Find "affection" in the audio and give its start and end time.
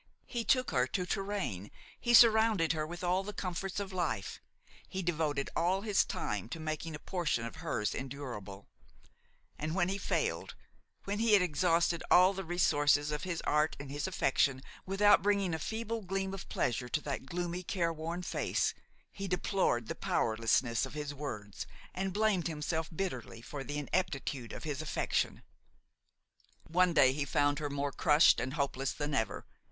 14.07-14.63, 24.81-25.43